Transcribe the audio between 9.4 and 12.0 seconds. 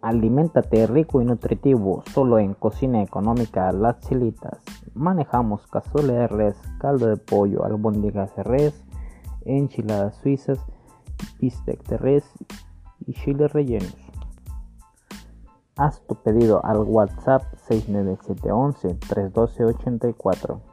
enchiladas suizas, bistec de